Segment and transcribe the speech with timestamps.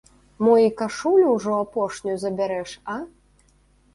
[0.45, 2.99] Мо і кашулю ўжо апошнюю забярэш, а?